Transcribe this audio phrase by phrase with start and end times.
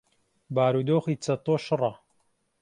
[0.55, 1.91] بارودۆخی چەتۆ شڕە.